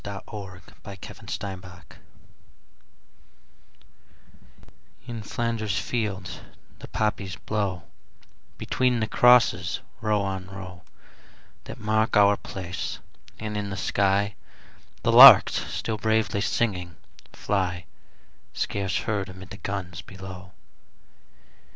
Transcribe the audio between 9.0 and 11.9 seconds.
crosses, row on row That